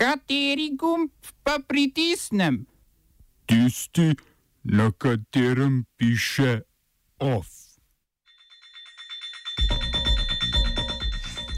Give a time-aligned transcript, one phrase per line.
[0.00, 1.10] Kateri gumb
[1.44, 2.66] pa pritisnem?
[3.46, 4.14] Tisti,
[4.64, 6.60] na katerem piše
[7.18, 7.46] OF.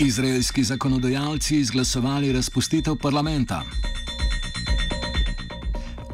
[0.00, 3.62] Izraelski zakonodajalci izglasovali razpustitev parlamenta.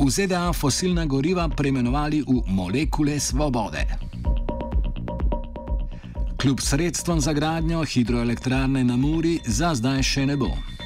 [0.00, 3.86] V ZDA fosilna goriva preimenovali v molekule svobode.
[6.40, 10.77] Kljub sredstvom za gradnjo hidroelektrarne na Muri za zdaj še ne bo.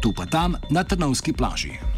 [0.00, 1.89] Tu pa tam na Trnovski plaži.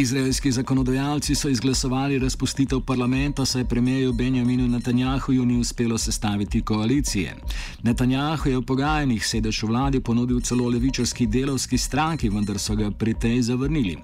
[0.00, 7.36] Izraelski zakonodajalci so izglasovali razpustitev parlamenta, saj premijeju Benjaminu Netanjahuju ni uspelo sestaviti koalicije.
[7.82, 12.90] Netanjahu je v pogajanjih sedež v vladi ponudil celo levičarski delovski stranki, vendar so ga
[12.90, 13.96] pri tej zavrnili.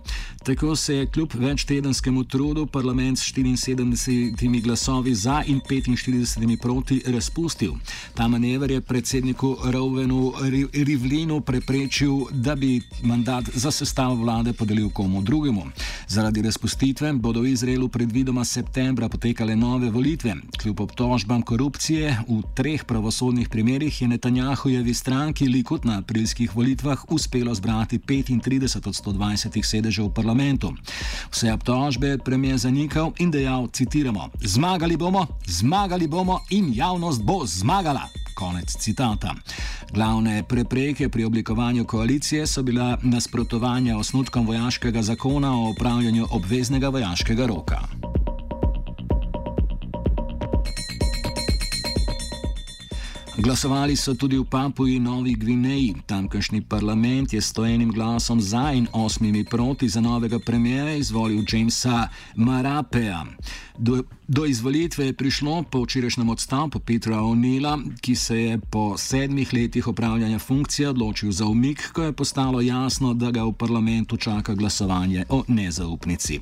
[0.44, 7.72] Tako se je kljub večtedenskemu trudu parlament s 74 glasovi za in 45 proti razpustil.
[8.14, 10.32] Ta manever je predsedniku Rovenu
[10.72, 15.62] Rivlinu preprečil, da bi mandat za sestav vlade podelil komu drugemu.
[16.08, 20.34] Zaradi razpustitve bodo v Izraelu predvidoma septembra potekale nove volitve.
[20.60, 27.54] Kljub obtožbam korupcije v treh pravosodnih primerjih je Netanjahujevi stranki Likud na aprilskih volitvah uspelo
[27.54, 30.74] zbrati 35 od 120 sedežev v parlamentu.
[31.30, 37.46] Vse obtožbe je premijer zanikal in dejal, citiramo: Zmagali bomo, zmagali bomo in javnost bo
[37.46, 38.23] zmagala.
[38.34, 39.34] Konec citata.
[39.92, 47.46] Glavne prepreke pri oblikovanju koalicije so bila nasprotovanja osnutkom vojaškega zakona o upravljanju obveznega vojaškega
[47.46, 47.80] roka.
[53.38, 55.94] Glasovali so tudi v Papuji Novi Gvineji.
[56.06, 62.08] Tamkajšnji parlament je s enim glasom za in osmimi proti za novega premijera izvolil Jamesa
[62.36, 63.24] Marapeja.
[63.78, 69.52] Do, do izvolitve je prišlo po včerajšnjem odstavku Petra O'Neila, ki se je po sedmih
[69.52, 74.54] letih opravljanja funkcije odločil za umik, ko je postalo jasno, da ga v parlamentu čaka
[74.54, 76.40] glasovanje o nezaupnici.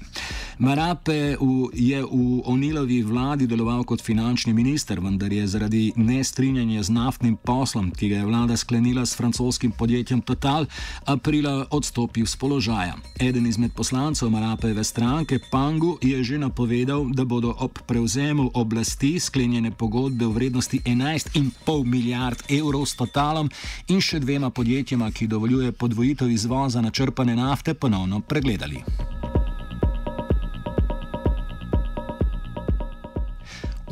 [0.59, 6.91] Marape v, je v O'Neilovi vladi deloval kot finančni minister, vendar je zaradi nestrinjanja z
[6.93, 10.67] naftnim poslom, ki ga je vlada sklenila s francoskim podjetjem Total,
[11.07, 12.97] aprila odstopil z položaja.
[13.21, 19.71] Eden izmed poslancev Marapeve stranke, Pangu, je že napovedal, da bodo ob prevzemu oblasti sklenjene
[19.71, 23.51] pogodbe v vrednosti 11,5 milijard evrov s Totalom
[23.89, 29.02] in še dvema podjetjema, ki dovoljuje podvojitev izvoza načrpane nafte, ponovno pregledali.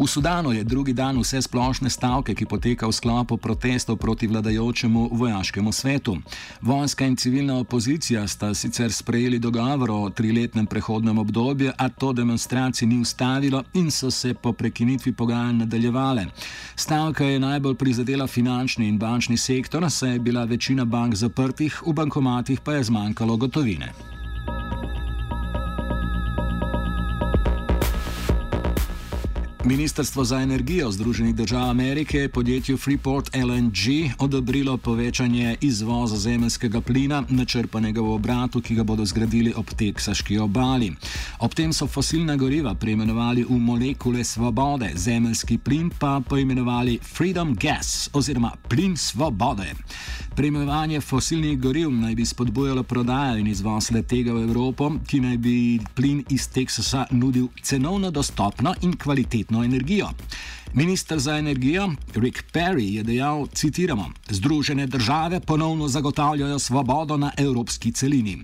[0.00, 5.12] V Sudanu je drugi dan vse splošne stavke, ki poteka v sklopu protestov proti vladajočemu
[5.12, 6.16] vojaškemu svetu.
[6.62, 12.88] Vojska in civilna opozicija sta sicer sprejeli dogovor o triletnem prehodnem obdobju, a to demonstracij
[12.88, 16.26] ni ustavilo in so se po prekinitvi pogajanj nadaljevale.
[16.76, 21.92] Stavka je najbolj prizadela finančni in bančni sektor, saj je bila večina bank zaprtih, v
[21.92, 23.92] bankomatih pa je zmanjkalo gotovine.
[29.64, 37.24] Ministrstvo za energijo Združenih držav Amerike je podjetju Freeport LNG odobrilo povečanje izvoza zemljskega plina,
[37.28, 40.92] načrpanega v obratu, ki ga bodo zgradili ob teksaški obali.
[41.38, 48.10] Ob tem so fosilna goriva preimenovali v molekule svobode, zemljski plin pa poimenovali Freedom Gas
[48.12, 49.74] oziroma plin svobode.
[50.36, 55.36] Preimenovanje fosilnih goriv naj bi spodbujalo prodajo in izvoz le tega v Evropo, ki naj
[55.36, 60.10] bi plin iz Teksasa nudil cenovno dostopno in kvalitetno energijo.
[60.74, 67.92] Ministr za energijo Rick Perry je dejal, citiramo, Združene države ponovno zagotavljajo svobodo na evropski
[67.92, 68.38] celini.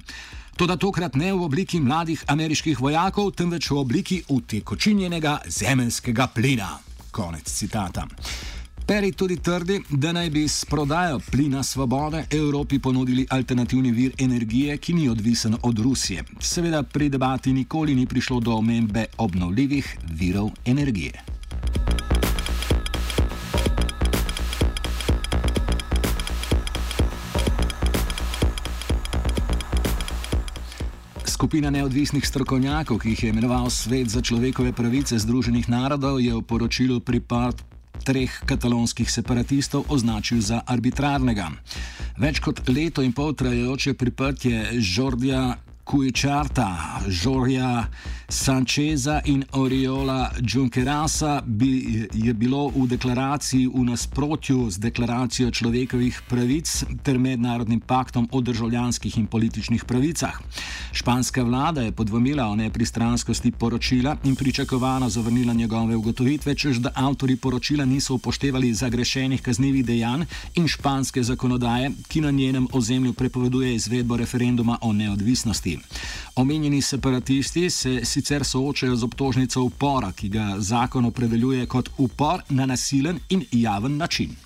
[0.57, 6.79] Toda tokrat ne v obliki mladih ameriških vojakov, temveč v obliki utekočinjenega zemeljskega plina.
[7.11, 8.07] Konec citata.
[8.87, 14.77] Perry tudi trdi, da naj bi s prodajo plina svobode Evropi ponudili alternativni vir energije,
[14.79, 16.25] ki ni odvisen od Rusije.
[16.41, 21.13] Seveda pri debati nikoli ni prišlo do omembe obnovljivih virov energije.
[31.25, 36.43] Skupina neodvisnih strokovnjakov, ki jih je imenoval Svet za človekove pravice Združenih narodov, je v
[36.43, 37.76] poročilu pripad
[38.07, 41.51] treh katalonskih separatistov označil za arbitrarnega.
[42.23, 45.57] Več kot leto in pol trajajoče priprtje Žordija
[45.87, 47.87] Kujčarta, Žorja
[48.29, 56.67] Sančeza in Oriola Junkerasa bi, je bilo v deklaraciji v nasprotju z deklaracijo človekovih pravic
[57.07, 60.41] ter mednarodnim paktom o državljanskih in političnih pravicah.
[60.93, 67.37] Španska vlada je podvomila o nepristranskosti poročila in pričakovano zavrnila njegove ugotovitve, čež da avtori
[67.37, 74.17] poročila niso upoštevali zagrešenih kaznjivih dejanj in španske zakonodaje, ki na njenem ozemlju prepoveduje izvedbo
[74.17, 75.76] referenduma o neodvisnosti.
[76.37, 82.67] Omenjeni separatisti se sicer soočajo z obtožnico upora, ki ga zakon opredeljuje kot upor na
[82.67, 84.46] nasilen in javen način.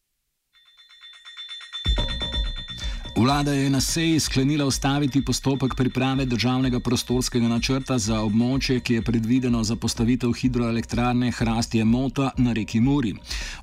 [3.15, 9.01] Vlada je na seji sklenila ustaviti postopek priprave državnega prostorskega načrta za območje, ki je
[9.01, 13.13] predvideno za postavitev hidroelektrarne Hrastje Mota na reki Muri.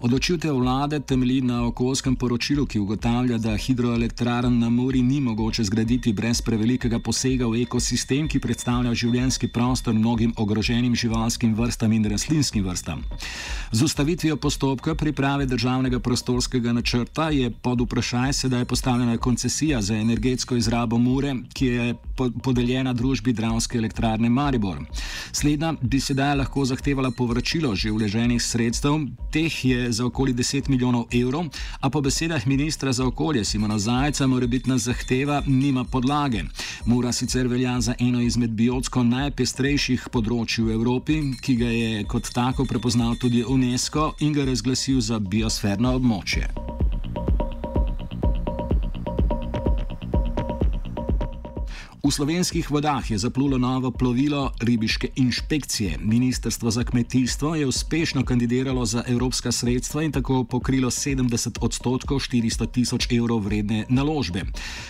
[0.01, 6.13] Odločitev vlade temelji na okoljskem poročilu, ki ugotavlja, da hidroelektrarn na Muri ni mogoče zgraditi
[6.13, 12.65] brez prevelikega posega v ekosistem, ki predstavlja življenski prostor mnogim ogroženim živalskim vrstam in rastlinskim
[12.69, 13.03] vrstam.
[13.73, 19.17] Z ustavitvijo postopka priprave državnega prostorskega načrta je pod vprašaj sedaj postavljena
[19.49, 24.79] koncesija za energetsko izrabo Mure, ki je po podeljena družbi Dravske elektrarne Maribor.
[25.33, 28.99] Slednja bi sedaj lahko zahtevala povračilo že vleženih sredstev,
[29.33, 31.47] teh je za okoli 10 milijonov evrov,
[31.81, 36.45] a po besedah ministra za okolje Simona Zajca morebitna zahteva nima podlage.
[36.85, 42.29] Mura sicer velja za eno izmed biotsko najpestrejših področij v Evropi, ki ga je kot
[42.35, 46.78] tako prepoznal tudi UNESCO in ga razglasil za biosferno območje.
[51.99, 55.99] V slovenskih vodah je zaplulo novo plovilo ribiške inšpekcije.
[55.99, 62.71] Ministrstvo za kmetijstvo je uspešno kandidiralo za evropska sredstva in tako pokrilo 70 odstotkov 400
[62.73, 64.45] tisoč evrov vredne naložbe.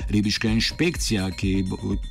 [0.08, 1.64] Ribiška inšpekcija, ki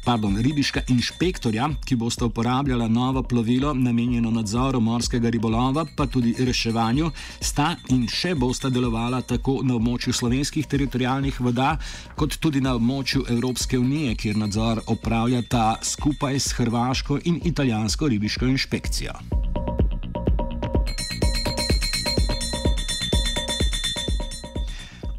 [0.05, 7.11] pardon, ribiška inšpektorja, ki bosta uporabljala novo plovilo namenjeno nadzoru morskega ribolova, pa tudi reševanju,
[7.41, 11.77] sta in še bosta delovala tako na območju slovenskih teritorijalnih voda,
[12.15, 18.45] kot tudi na območju Evropske unije, kjer nadzor opravljata skupaj s hrvaško in italijansko ribiško
[18.45, 19.13] inšpekcijo.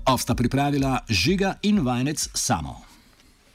[0.07, 2.88] Ovsta pripravila žiga in vajenec samo.